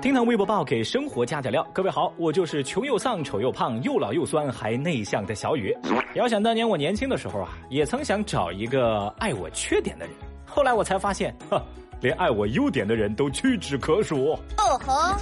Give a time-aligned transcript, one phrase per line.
[0.00, 1.66] 厅堂，微博报给生活加点料。
[1.72, 5.74] 各位好，我就是穷又丧、丑又胖、又老又酸还内向的小雨。
[6.14, 10.14] 遥想当年我年轻的时候啊，也曾想找一个爱我缺点的人，
[10.44, 11.62] 后来我才发现， 哈，
[12.02, 14.32] 连爱我优点的人都屈指可数。
[14.58, 15.16] 哦吼。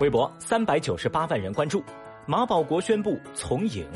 [0.00, 1.82] 微博三百九十八万人关注，
[2.26, 3.86] 马保国宣布从影。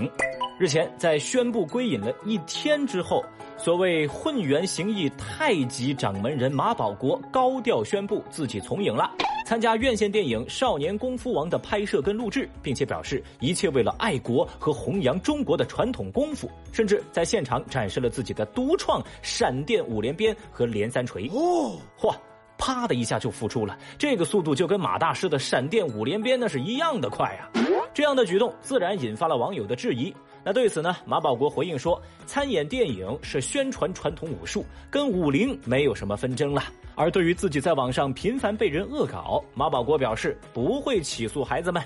[0.59, 3.23] 日前，在宣布归隐了一天之后，
[3.59, 9.13] 所谓混元形意太极掌门人马保国高调宣布自己从影了，
[9.45, 21.29] 参加院线电影《少年功夫王》的拍摄跟录制，并且表示一切为了爱国和弘扬中国的传统功夫，甚至在现场展示了自己的独创闪电五连鞭和连三锤。
[21.35, 22.15] 哦，嚯！
[22.59, 27.53] 啪的一下就复出了，这个速度就跟马大师的闪电五连鞭那是一样的快啊！
[27.93, 30.11] 这样的举动自然引发了网友的质疑。
[30.47, 36.63] 那对此呢，马保国回应说，参演电影是宣传传统武术，跟武林没有什么纷争了。
[36.95, 41.83] 而对于自己在网上频繁被人恶搞，马保国表示不会起诉孩子们。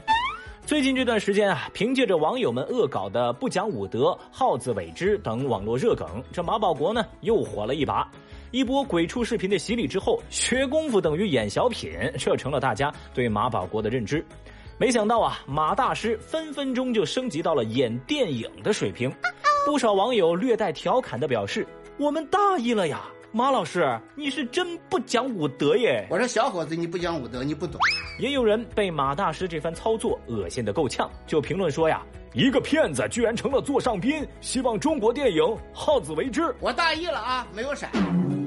[0.66, 8.06] 最近这段时间啊，凭借着网友们恶搞的不讲武德、好自为之等网络热梗，这马保国呢又火了一把。
[8.50, 14.22] 一波鬼畜视频的洗礼之后，学功夫等于演小品，这成了大家对马保国的认知。
[14.80, 19.12] 没想到啊，马大师分分钟就升级到了演电影的水平。
[19.66, 21.66] 不少网友略带调侃的表示
[22.00, 27.78] ：“我们大意了呀，马老师，你是真不讲武德耶！”我说：“小伙子，你不讲武德，你不懂。”
[28.18, 35.42] 也有人被马大师这番操作恶心的够呛，就评论说呀：“一个骗子居然成了座上宾，希望中国电影
[35.74, 37.90] 好自为之。”我大意了啊，没有闪。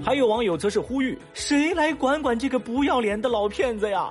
[0.04, 4.10] 还有网友则是呼吁：“谁来管管这个不要脸的老骗子呀？”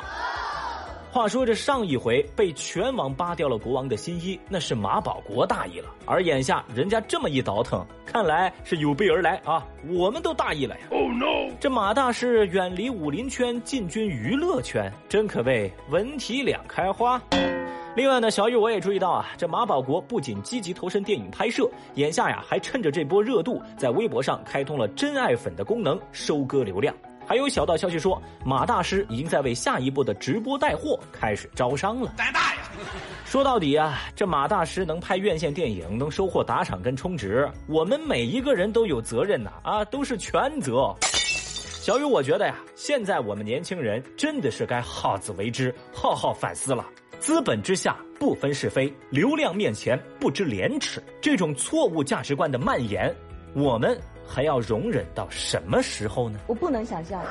[1.13, 5.91] 话说这上一回被全网扒掉了国王的新衣，那是马保国大意了。
[6.07, 9.63] 而眼下人家这么一倒腾，看来是有备而来啊！
[9.91, 10.81] 我们都大意了呀。
[10.91, 11.55] Oh no！
[11.61, 17.21] 这马大师远离武林圈，进军娱乐圈，真可谓文体两开花。
[17.95, 26.95] 另外呢，小雨我也注意到啊，这马保国不仅积极投身电影拍摄，眼下呀还趁着这波热度，在微博上开通了真爱粉的功能，收割流量。
[27.33, 32.13] 还有小道消息说，马大师已经在为下一步的直播带货开始招商了。
[32.15, 32.61] 胆大呀！
[33.25, 39.51] 说到底啊，这马大师能拍院线电影，能收获打赏跟充值，我们每一个人都有责任呐！
[39.63, 40.95] 啊，都是全责。
[41.01, 46.85] 小雨，我觉得呀，现在我们年轻人真的是该好自为之，好好反思了。
[47.19, 53.11] 资本之下不分是非，流量面前不知廉耻，这种错误价值观的蔓延，
[53.55, 53.99] 我们。
[54.27, 56.39] 还要容忍到什么时候呢？
[56.47, 57.23] 我不能想象。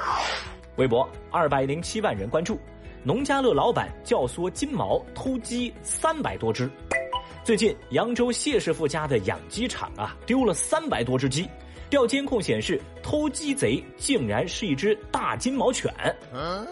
[0.78, 2.58] 微博二百零七万人关注，
[3.04, 6.70] 农家乐老板教唆金毛偷鸡三百多只。
[7.44, 11.48] 最近扬州谢师傅家的养鸡场啊，丢了三百多只鸡。
[11.90, 15.94] 调监控显示，偷鸡贼竟然是一只大金毛犬。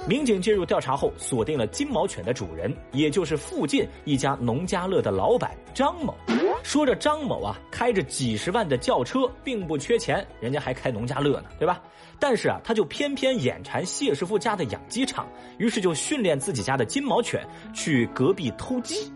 [0.08, 6.16] 民警介入调查后，锁定了金毛犬的主人，也就是附近一家农家乐的老板张某。
[6.64, 11.82] 说着，张某啊，开着几十万的轿车，并不缺钱，人家还开农家乐呢，对吧？
[12.20, 15.28] 但是啊，他就偏偏眼馋谢师傅家的养鸡场，
[15.58, 19.12] 于是就训练自己家的金毛犬去隔壁偷鸡。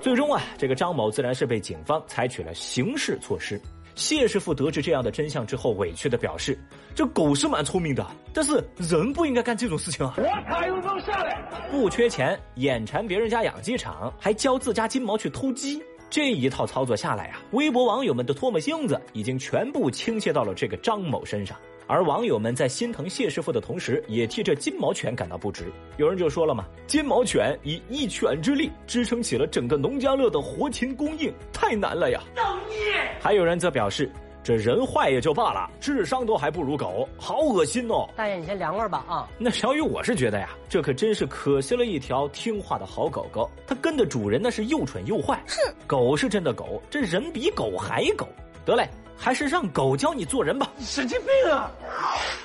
[0.00, 3.60] 最终啊，这个张某自然是被警方采取了刑事措施。
[3.94, 6.56] 谢师傅得知这样的真相之后，委屈的表示
[6.94, 11.36] ：“这狗是蛮聪明的，但是人不应该干这种事情啊！”我卡有种下来，
[11.72, 21.56] 不缺钱，眼馋别人家养鸡场，还教自家金毛去偷鸡，这一套操作下来啊，微博网友们的唾沫星子已经全部倾泻到了这个张某身上。
[21.86, 25.72] 而网友们在心疼谢师傅的同时，也替这金毛犬感到不值。
[25.96, 32.76] 有人就说了嘛：“金毛犬以一犬之力支撑起了整个农家乐的活禽供应，太难了呀！”造孽！
[33.20, 34.10] 还有人则表示
[34.48, 39.28] ：“这人坏也就罢了，智商都还不如狗，好恶心哦！”大爷，你先凉快吧啊！
[39.36, 43.50] 那小雨，我是觉得呀，这可真是可惜了一条听话的好狗狗。
[43.66, 45.38] 它跟的主人那是又蠢又坏。
[45.46, 48.26] 哼，狗是真的狗，这人比狗还狗。
[48.64, 48.88] 得嘞。
[49.20, 50.70] 还是让狗教你做人吧！
[50.78, 51.70] 神经病啊！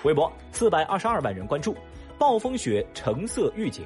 [0.03, 1.73] 微博四百二十二万人关注，
[2.17, 3.85] 暴风雪橙色预警。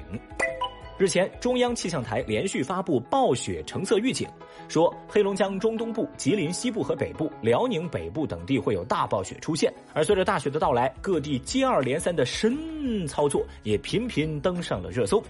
[0.98, 4.28] 日前，中央气象台连续发布暴雪橙色预警，
[4.68, 9.72] 说黑龙江中东部、吉林西部和北部、辽宁北部等地会有大暴雪出现。
[9.94, 15.22] 而随着大雪的到来，各地接二连三的神操作也频频登上了热搜。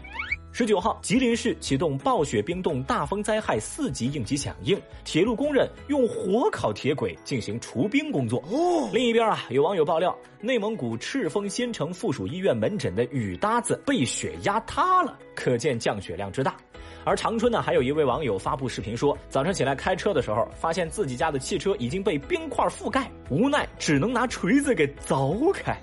[0.51, 8.43] 十九号，吉林市启动暴雪冰冻大风灾害四级应急响应，铁路工人用火烤铁轨进行除冰工作。
[8.51, 16.57] 哦另一边啊，有网友爆料，内蒙古赤峰新城附属医院门诊的雨搭子被雪压塌了，可见降雪量之大。
[17.05, 25.79] 而长春呢，还有一位网友发布视频说，早上起来开车的时候，发现自己家的汽车已经被冰块覆盖，无奈只能拿锤子给凿开。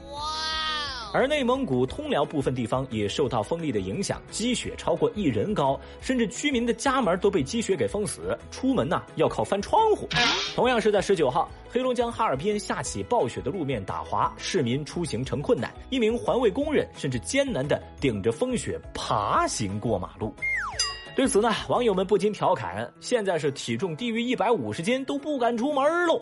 [1.16, 10.10] 而内蒙古通辽部分地方也受到风力的影响，积雪超过一人高，甚至居民的家门都被积雪给封死，出门呐要靠翻窗户。
[10.58, 20.36] 同样是在十九号，黑龙江哈尔滨下起暴雪的路面打滑，市民出行成困难，一名环卫工人甚至艰难地顶着风雪爬行过马路。
[21.16, 26.22] 对此呢，网友们不禁调侃：现在是体重低于一百五十斤都不敢出门喽。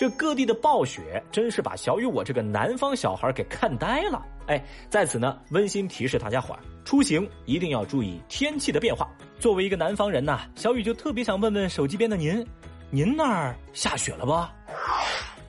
[0.00, 4.24] 这各地的暴雪真是把小雨我这个南方小孩给看呆了。
[4.46, 9.06] 哎，在此呢，温馨提示大家伙儿，出行一定要注意天气的变化。
[9.38, 12.42] 作为一个南方人呐，小雨就特别想问问手机边的您，
[12.88, 14.32] 您那儿下雪了不？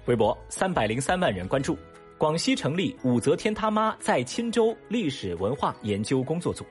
[0.07, 1.77] 微博三百零三万人关注，
[2.18, 6.65] 广西成立武则天他妈在钦州历史文化研究工作组。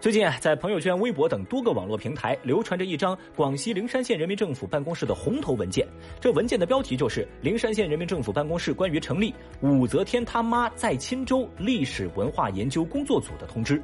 [0.00, 5.86] 最近啊，在朋友圈、微博等多个网络平台流传着一张广西灵山县人民政府办公室的红头文件。
[6.18, 13.78] 这文件的标题就是《灵山县人民政府办公室关于成立武则天他妈在钦州历史文化研究工作组的通知》。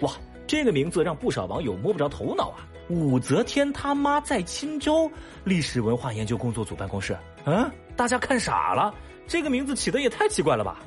[0.00, 0.12] 哇，
[0.46, 2.66] 这个名字让不少网友摸不着头脑啊！
[2.88, 5.10] 武则天他妈在钦州
[5.44, 7.14] 历史文化研究工作组办公室，
[7.44, 8.94] 嗯，大家看傻了。
[9.26, 10.80] 这个名字起的也太奇怪了吧！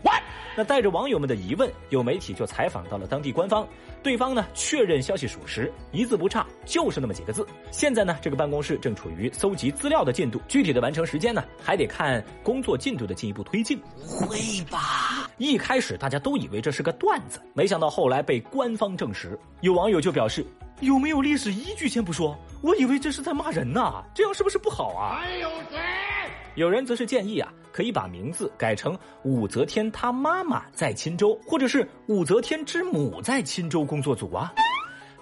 [0.57, 3.67] 那带着网友们的疑问，有媒体就采访到了当地官方，
[4.01, 7.45] 对方呢确认消息属实，一字不差，就是那么几个字。
[7.71, 13.77] 现在呢，这个办公室正处于搜集资料的进度，具体的完成时间呢，还得看工作进度的进一步推进。
[13.97, 14.37] 不会
[14.71, 15.29] 吧？
[15.37, 19.37] 一开始大家都以为这是个段子，没想到后来被官方证实。
[19.59, 20.45] 有网友就表示
[20.79, 25.79] ：“有没有历史依据先不说，我以为这是在骂人呢，这样是不是不好啊？”还有谁？
[26.55, 34.53] 有人则是建议啊，可以把名字改成武则天她妈妈在钦州，或者是武则天之母在钦州工作组啊。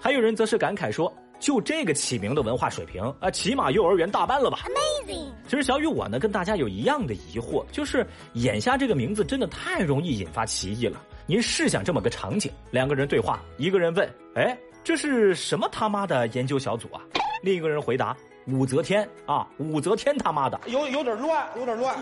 [0.00, 5.32] 还有人则是感慨说，就这个起名的文化水平啊，起码幼儿园大班了吧？Amazing。
[5.48, 11.02] 其实小雨我呢跟大家有一样的疑惑，就是眼下这个名字真的太容易引发歧义了。
[11.26, 17.02] 您试想这么个场景，两个人对话，一个人问：“哎，这是什么他妈的研究小组啊？”
[17.42, 18.16] 另一个人回答。
[18.46, 21.96] 武则天啊，武则天他妈的，有有点乱，有点乱。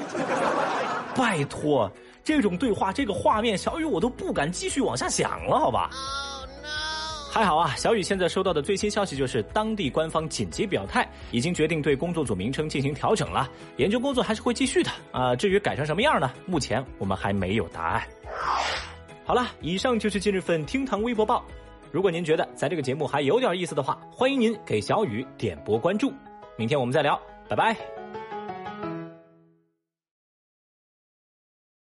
[1.17, 1.91] 拜托，
[2.25, 7.33] 这种对话，这个画面，小雨我都不敢继续往下想了，好吧？Oh no！
[7.33, 15.37] 还好啊，小雨现在收到的最新消息就是，当地官方紧急表态，已经决定对工作组名称进行调整了，研究工作还是会继续的啊。
[15.37, 16.31] 至于改成什么样呢？
[16.47, 18.03] 目前我们还没有答案。
[19.25, 21.44] 好了，以上就是今日份厅堂微博报。
[21.91, 26.12] 如果您觉得咱这个节目还有点意思的话，欢迎您给小雨点播关注。
[26.56, 28.01] 明天我们再聊，拜拜。